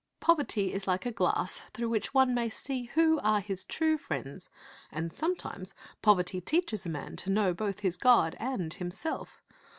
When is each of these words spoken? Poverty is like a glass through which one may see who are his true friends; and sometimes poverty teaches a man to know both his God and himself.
Poverty 0.19 0.73
is 0.73 0.87
like 0.87 1.05
a 1.05 1.11
glass 1.11 1.61
through 1.75 1.89
which 1.89 2.11
one 2.11 2.33
may 2.33 2.49
see 2.49 2.85
who 2.95 3.19
are 3.19 3.39
his 3.39 3.63
true 3.63 3.99
friends; 3.99 4.49
and 4.91 5.13
sometimes 5.13 5.75
poverty 6.01 6.41
teaches 6.41 6.87
a 6.87 6.89
man 6.89 7.15
to 7.17 7.29
know 7.29 7.53
both 7.53 7.81
his 7.81 7.97
God 7.97 8.35
and 8.39 8.73
himself. 8.73 9.43